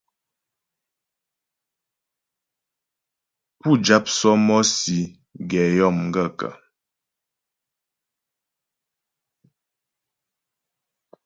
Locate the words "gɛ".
5.49-5.61